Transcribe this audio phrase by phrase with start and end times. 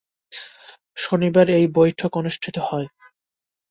[0.97, 2.87] শনিবার এই বৈঠক অনুষ্ঠিত হয়।